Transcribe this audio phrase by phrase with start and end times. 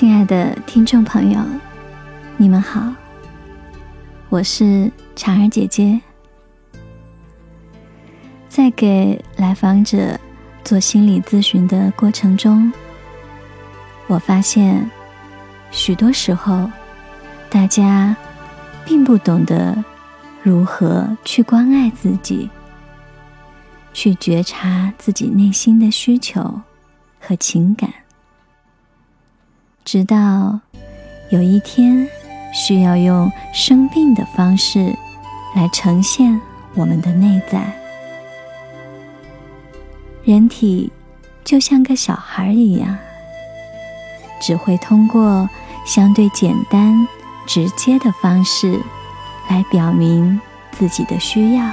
[0.00, 1.38] 亲爱的听众朋友，
[2.38, 2.90] 你们好，
[4.30, 6.00] 我是婵儿姐姐。
[8.48, 10.18] 在给来访者
[10.64, 12.72] 做心理咨询的过程中，
[14.06, 14.90] 我发现
[15.70, 16.70] 许多时候，
[17.50, 18.16] 大家
[18.86, 19.84] 并不懂得
[20.42, 22.48] 如何去关爱自己，
[23.92, 26.62] 去觉察自己内心的需求
[27.20, 27.92] 和情感。
[29.84, 30.60] 直到
[31.30, 32.06] 有一天，
[32.52, 34.94] 需要用生病的方式
[35.56, 36.40] 来呈现
[36.74, 37.72] 我们的内在。
[40.22, 40.92] 人体
[41.42, 42.96] 就像个小孩一样，
[44.40, 45.48] 只会通过
[45.84, 47.06] 相对简单、
[47.46, 48.78] 直接的方式
[49.48, 51.64] 来表明自己的需要。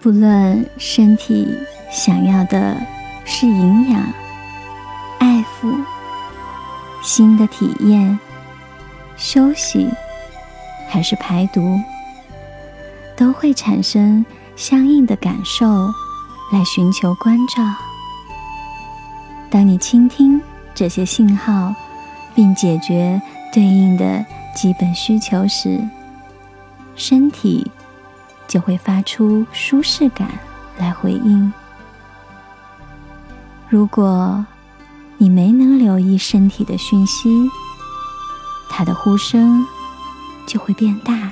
[0.00, 1.46] 不论身体
[1.90, 2.76] 想要的
[3.24, 4.02] 是营养。
[7.16, 8.18] 新的体验、
[9.16, 9.88] 休息，
[10.86, 11.80] 还是排毒，
[13.16, 14.22] 都会产生
[14.54, 15.66] 相应的感受，
[16.52, 17.62] 来寻求关照。
[19.48, 20.38] 当你倾听
[20.74, 21.74] 这些信号，
[22.34, 23.18] 并解决
[23.50, 24.22] 对应的
[24.54, 25.80] 基本需求时，
[26.96, 27.70] 身体
[28.46, 30.28] 就会发出舒适感
[30.76, 31.50] 来回应。
[33.70, 34.44] 如果
[35.16, 35.65] 你没能
[35.96, 37.50] 留意身体的讯息，
[38.68, 39.66] 它的呼声
[40.46, 41.30] 就会变大。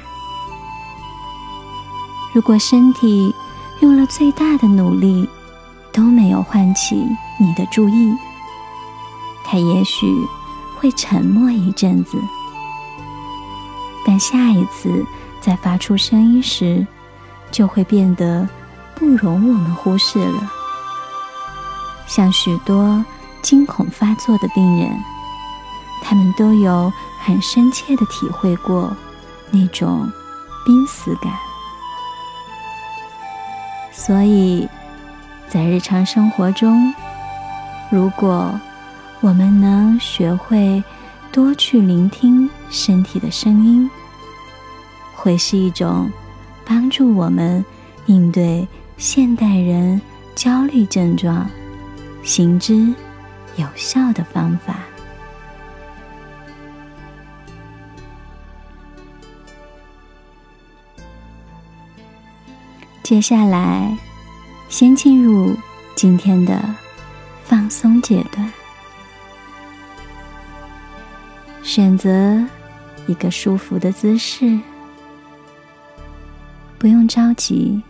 [2.32, 3.34] 如果身体
[3.80, 5.28] 用了最大的努力
[5.92, 6.96] 都没有唤起
[7.38, 8.10] 你的注意，
[9.44, 10.06] 它也许
[10.78, 12.16] 会沉默一阵子，
[14.06, 15.04] 但下一次
[15.42, 16.86] 再发出声音时，
[17.52, 18.48] 就会变得
[18.94, 20.50] 不容我们忽视了。
[22.06, 23.04] 像许多。
[23.44, 24.90] 惊恐发作的病人，
[26.02, 26.90] 他们都有
[27.20, 28.90] 很深切的体会过
[29.50, 30.10] 那种
[30.64, 31.30] 濒死感。
[33.92, 34.66] 所以，
[35.46, 36.94] 在日常生活中，
[37.90, 38.58] 如果
[39.20, 40.83] 我们能学会
[41.30, 43.88] 多去聆听身体的声音，
[45.14, 46.10] 会是一种
[46.64, 47.62] 帮助我们
[48.06, 48.66] 应对
[48.96, 50.00] 现代人
[50.34, 51.46] 焦虑症状
[52.22, 52.94] 行之。
[53.56, 54.76] 有效的方法。
[63.02, 63.96] 接下来，
[64.68, 65.54] 先进入
[65.94, 66.58] 今天的
[67.44, 68.50] 放松阶段，
[71.62, 72.42] 选择
[73.06, 74.58] 一个舒服的姿势，
[76.78, 77.82] 不用着急，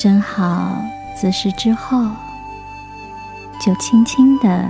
[0.00, 0.82] 整好
[1.14, 2.02] 姿势之后，
[3.60, 4.66] 就轻轻的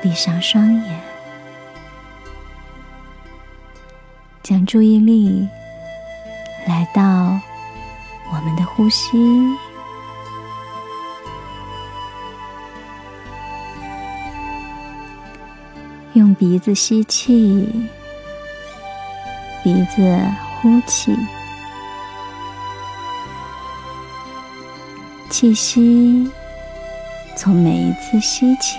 [0.00, 1.00] 闭上双眼，
[4.40, 5.48] 将注意力
[6.68, 7.02] 来到
[8.30, 9.18] 我们的呼吸，
[16.12, 17.68] 用鼻子吸气，
[19.64, 20.16] 鼻子
[20.60, 21.12] 呼气。
[25.42, 26.30] 气息
[27.36, 28.78] 从每一次吸气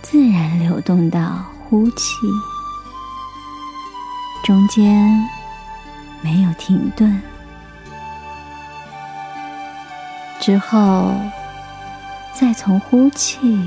[0.00, 2.04] 自然流动到呼气，
[4.44, 5.28] 中间
[6.20, 7.20] 没有停顿。
[10.40, 11.12] 之后
[12.32, 13.58] 再从呼气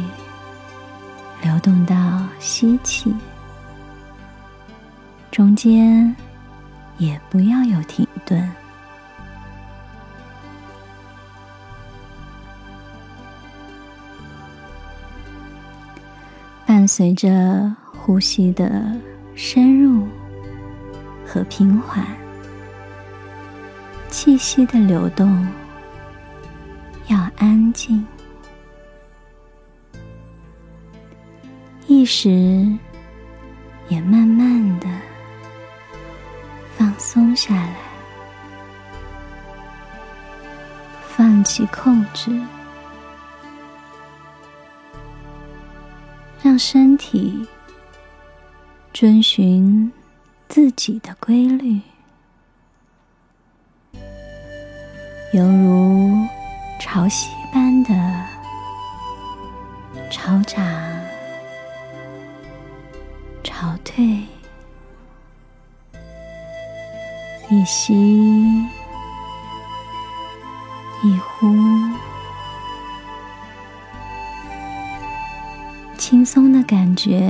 [1.41, 1.95] 流动到
[2.39, 3.13] 吸气，
[5.29, 6.15] 中间
[6.97, 8.49] 也不要有停顿。
[16.87, 18.91] 随着呼吸的
[19.35, 20.07] 深入
[21.25, 22.05] 和平缓，
[24.09, 25.47] 气息的流动
[27.07, 28.05] 要安静，
[31.87, 32.29] 意识
[33.87, 34.87] 也慢慢的
[36.77, 37.75] 放松下来，
[41.07, 42.31] 放弃控制。
[46.45, 47.43] 让身体
[48.93, 49.91] 遵循
[50.47, 51.81] 自己的规律，
[55.33, 56.23] 犹如
[56.79, 57.91] 潮汐般的
[60.11, 60.63] 潮涨、
[63.43, 64.05] 潮退，
[67.49, 67.95] 一吸
[71.03, 71.47] 一呼，
[76.25, 77.21] 轻松的感觉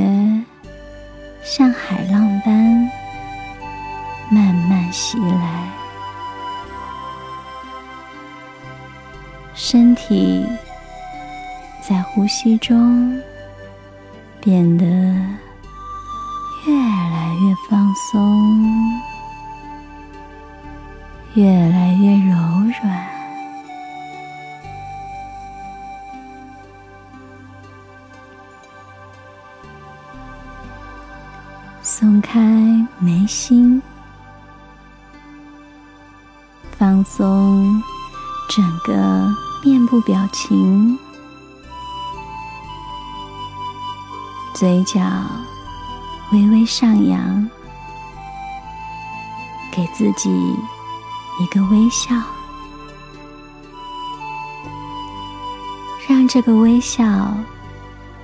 [1.44, 2.90] 像海浪般
[4.30, 5.70] 慢慢袭来，
[9.54, 10.46] 身体
[11.82, 13.22] 在呼吸中
[14.40, 18.50] 变得越来越放松。
[21.34, 22.34] 越来越柔
[22.82, 23.15] 软，
[32.36, 32.42] 开
[33.00, 33.82] 眉心，
[36.78, 37.82] 放松
[38.50, 39.34] 整个
[39.64, 41.00] 面部表情，
[44.54, 45.00] 嘴角
[46.34, 47.50] 微微上扬，
[49.72, 50.30] 给自己。
[51.40, 52.16] 一个微笑，
[56.06, 57.34] 让这个微笑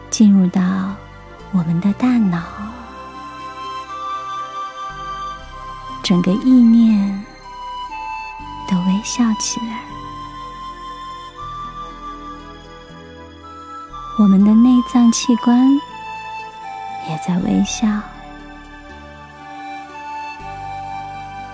[0.10, 0.62] 进入到
[1.54, 2.42] 我们的大脑，
[6.12, 7.26] 整个意念
[8.70, 9.80] 都微笑起来，
[14.20, 15.74] 我们的内脏器官
[17.08, 17.88] 也在微笑。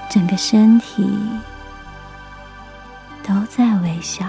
[0.10, 1.08] 整个身体
[3.22, 4.26] 都在微笑，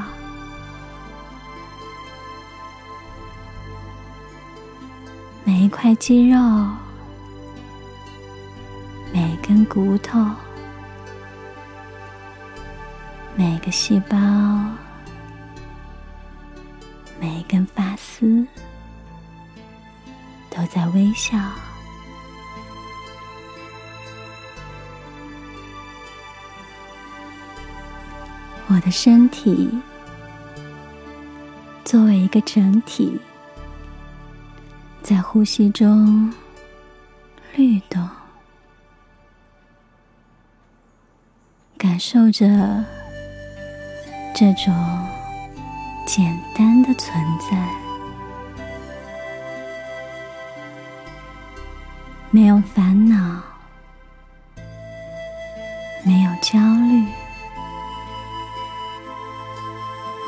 [5.43, 6.39] 每一块肌肉、
[9.49, 10.23] 根骨头、
[13.35, 14.15] 每个细胞、
[17.19, 18.47] 每根发丝
[20.51, 21.39] 都在微笑。
[28.67, 29.71] 我的身体
[31.87, 33.19] 作为一个整体，
[35.03, 36.31] 在呼吸中
[37.57, 38.07] 律动，
[41.99, 42.47] 感受着
[44.33, 44.73] 这种
[46.07, 47.13] 简单的存
[47.51, 47.59] 在，
[52.31, 53.43] 没有烦恼，
[56.05, 56.57] 没有焦
[56.87, 57.05] 虑。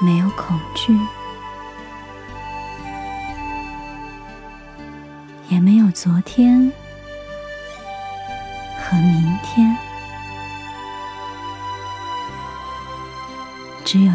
[0.02, 0.98] 没有恐惧，
[5.48, 6.72] 也没有昨天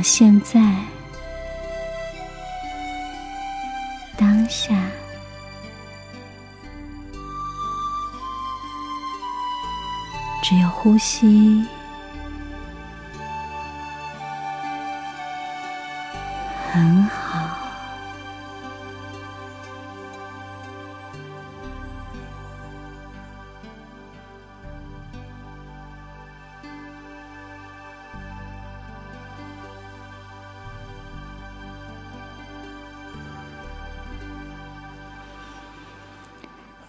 [0.08, 0.62] 现在，
[4.16, 4.76] 当下，
[10.44, 11.66] 只有呼吸。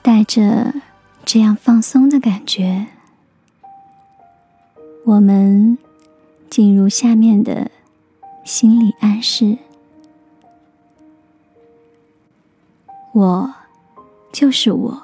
[0.06, 0.72] 带着
[1.24, 2.86] 这样放松的感觉，
[5.04, 5.76] 我们
[6.48, 7.72] 进入下面的
[8.44, 9.58] 心理暗示。
[13.14, 13.52] 我
[14.32, 15.02] 就是我，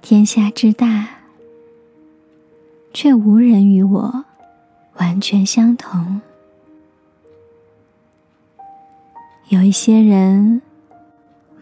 [0.00, 1.18] 天下之大，
[2.94, 4.24] 却无人与我
[4.94, 6.22] 完全相同。
[9.50, 10.62] 有一些人，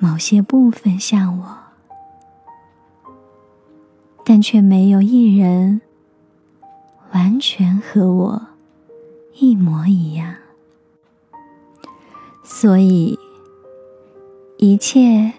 [0.06, 1.56] 某些部分像我，
[4.22, 5.80] 但却没有一人
[7.12, 8.46] 完全和我
[9.32, 10.34] 一模一样。
[12.42, 13.18] 所以，
[14.58, 15.32] 一切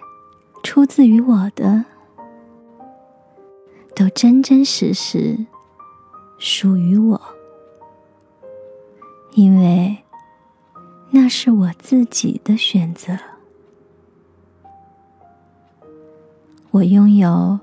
[0.64, 1.86] 出自于我的，
[3.96, 5.46] 都真真实实
[6.40, 7.22] 属于我，
[9.34, 10.00] 因为
[11.12, 13.16] 那是我自己的选择。
[16.76, 17.58] 我拥有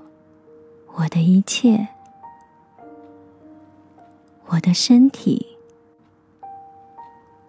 [0.95, 1.87] 我的一切，
[4.47, 5.45] 我的身体，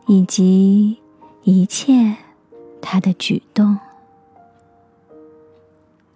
[0.07, 0.99] 以及。
[1.47, 2.17] 一切，
[2.81, 3.79] 他的举动，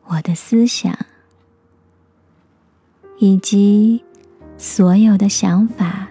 [0.06, 0.98] 我的思想，
[3.18, 4.02] 以及
[4.56, 6.08] 所有的想法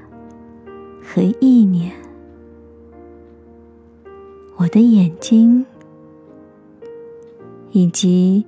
[1.03, 1.91] 和意念，
[4.55, 5.65] 我的眼睛，
[7.71, 8.45] 以及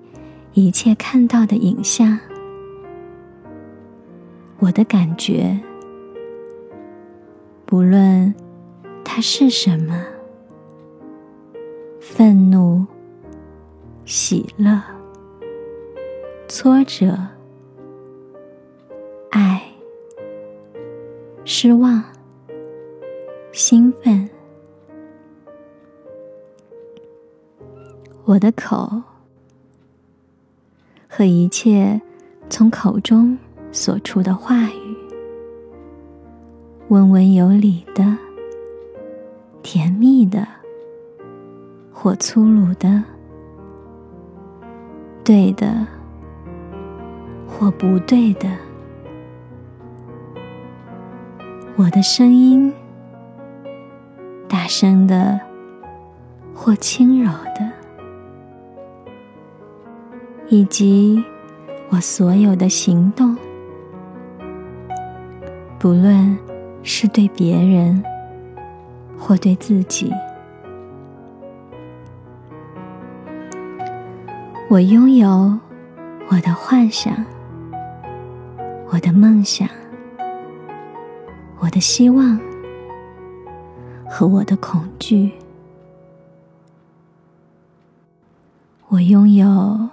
[0.53, 2.19] 一切看到的影像，
[4.59, 5.57] 我的感觉，
[7.65, 8.33] 不论
[9.05, 10.03] 它是什么，
[11.99, 12.85] 愤怒、
[14.05, 14.81] 喜乐、
[16.47, 17.17] 挫折、
[19.29, 19.61] 爱、
[21.45, 22.03] 失望、
[23.53, 24.29] 兴奋，
[28.25, 29.01] 我的口
[31.19, 31.99] 和一切
[32.49, 33.37] 从口中。
[33.73, 34.97] 所出的话语，
[36.87, 38.17] 温文有礼的、
[39.61, 40.47] 甜蜜的，
[41.91, 43.03] 或粗鲁的，
[45.23, 45.85] 对的，
[47.47, 48.49] 或不对的。
[51.75, 52.73] 我的声音，
[54.47, 55.39] 大声的，
[56.55, 57.71] 或轻柔的，
[60.49, 61.23] 以及
[61.89, 63.35] 我所有的行动。
[65.77, 66.37] 不论
[66.83, 68.03] 是对别人
[69.17, 70.11] 或对自己，
[74.69, 75.57] 我拥有
[76.29, 77.13] 我的幻想、
[78.89, 79.69] 我的梦想、
[81.59, 82.37] 我的希望
[84.09, 85.31] 和我的恐惧。
[88.89, 89.89] 我拥有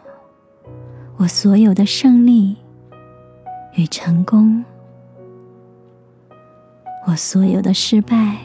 [1.18, 2.54] 我所有的胜利
[3.74, 4.64] 与成功。
[7.06, 8.36] 我所有的失败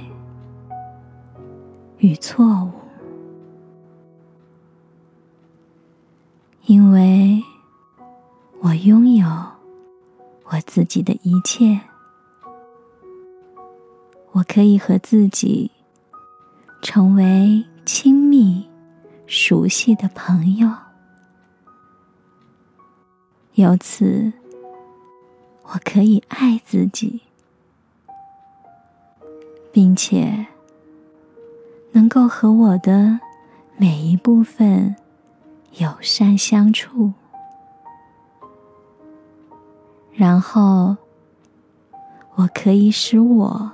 [1.98, 2.72] 与错误，
[6.66, 7.44] 因为
[8.62, 9.28] 我拥有
[10.46, 11.80] 我自己的一切，
[14.32, 15.70] 我可以和自己
[16.84, 18.64] 成为亲密、
[19.26, 20.70] 熟悉的朋友，
[23.62, 24.34] 由此，
[25.64, 27.22] 我可以爱自己。
[29.74, 30.48] 并且
[31.94, 33.18] 能够和我的
[33.78, 34.94] 每一部分
[35.78, 37.14] 友善相处，
[40.12, 40.98] 然后
[42.36, 43.72] 我可以使我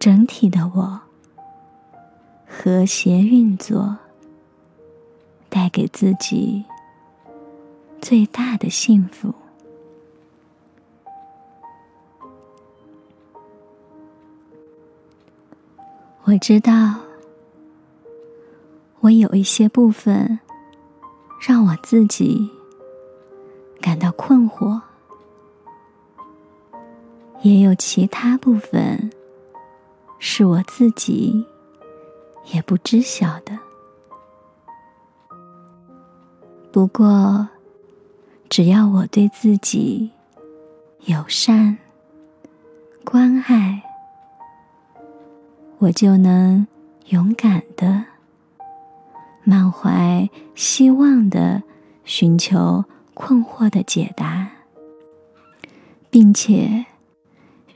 [0.00, 1.00] 整体的我
[2.44, 3.96] 和谐运作，
[5.48, 6.64] 带给自己
[8.00, 9.32] 最大的幸福。
[16.24, 16.94] 我知道，
[19.00, 20.38] 我有一些部分
[21.40, 22.48] 让我自己
[23.80, 24.80] 感到困惑，
[27.42, 29.10] 也有其他部分
[30.18, 31.44] 是我自己
[32.52, 33.58] 也不知晓的。
[36.70, 37.48] 不过，
[38.50, 40.10] 只要我对自己
[41.04, 41.78] 友善、
[43.04, 43.80] 关爱。
[45.78, 46.66] 我就能
[47.06, 48.04] 勇敢的、
[49.44, 51.62] 满怀希望的
[52.04, 54.50] 寻求困惑的解答，
[56.10, 56.84] 并且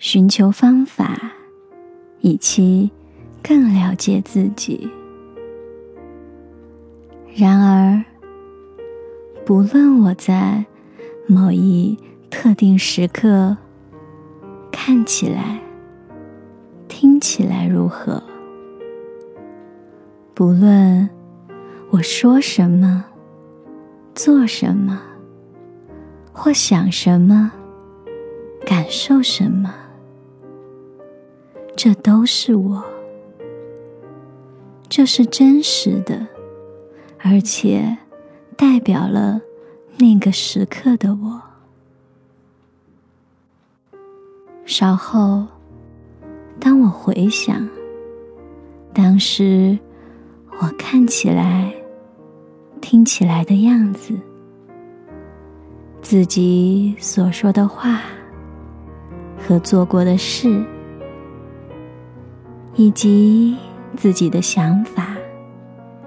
[0.01, 1.33] 寻求方法，
[2.21, 2.91] 以期
[3.41, 4.91] 更了解自己。
[7.33, 8.05] 然而，
[9.45, 10.65] 不论我在
[11.27, 11.99] 某一
[12.31, 13.55] 特定时刻
[14.73, 15.61] 看起来，
[16.89, 18.23] 听起来如何？
[20.33, 21.07] 不论
[21.91, 23.05] 我说什么、
[24.15, 24.99] 做什么，
[26.33, 27.53] 或想什么、
[28.65, 29.75] 感受什么，
[31.77, 32.83] 这都是我，
[34.89, 36.27] 这是真实的，
[37.19, 37.99] 而且
[38.57, 39.41] 代表了
[39.99, 41.43] 那个时刻的我。
[44.65, 45.47] 稍后。
[46.61, 47.69] 当我回想
[48.95, 49.77] 当时
[50.63, 51.71] 我看起来、
[52.81, 54.15] 听起来的样子，
[56.01, 58.01] 自己所说的话
[59.37, 60.65] 和做过的事，
[62.77, 63.57] 以及
[63.97, 65.09] 自己的想法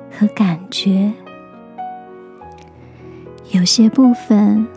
[0.10, 1.12] 和感觉，
[3.52, 4.68] 有些部分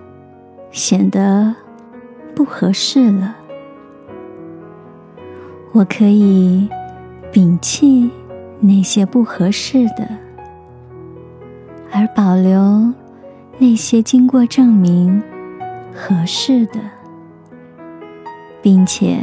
[0.70, 1.54] 显得
[2.34, 3.36] 不合适了。
[5.72, 6.68] 我可以
[7.32, 8.10] 摒弃
[8.60, 10.08] 那些不合适的，
[11.92, 12.92] 而保留
[13.58, 15.20] 那些经过证明
[15.94, 16.78] 合适的，
[18.62, 19.18] 并且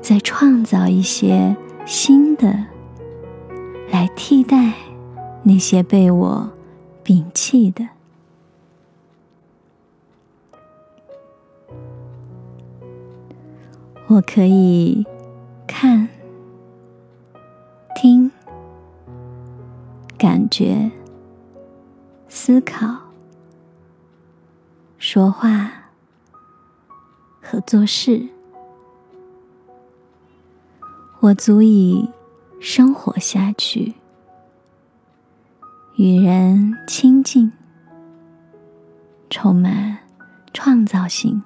[0.00, 1.54] 再创造一些
[1.84, 2.54] 新的
[3.90, 4.72] 来替代
[5.42, 6.50] 那些被我
[7.10, 7.88] 摒弃的。
[14.06, 15.04] 我可以
[15.66, 16.08] 看、
[17.96, 18.30] 听、
[20.16, 20.88] 感觉、
[22.28, 22.96] 思考、
[24.96, 25.68] 说话
[27.42, 28.24] 和做事。
[31.18, 32.08] 我足以
[32.60, 33.94] 生活下去，
[36.02, 37.52] 与人亲近，
[39.28, 39.98] 充满
[40.54, 41.42] 创造性，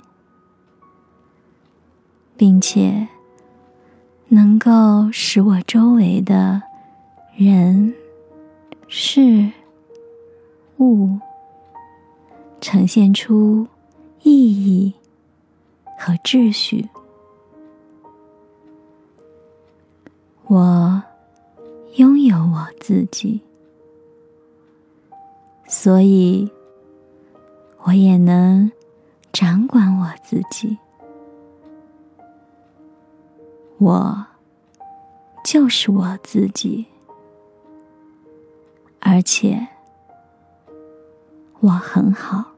[2.37, 3.09] 并且
[4.29, 6.63] 能够使我周围的
[7.35, 7.93] 人、
[8.87, 9.51] 事、
[10.79, 11.19] 物
[12.61, 13.67] 呈现出
[14.23, 14.95] 意义
[15.99, 16.89] 和秩序。
[20.47, 21.03] 我
[21.97, 23.43] 拥有我自己，
[25.85, 26.50] 所以
[27.83, 28.73] 我也能
[29.35, 30.79] 掌管我自己。
[33.76, 34.26] 我
[35.45, 36.87] 就是我自己，
[38.99, 39.69] 而且
[41.61, 42.54] 我很好。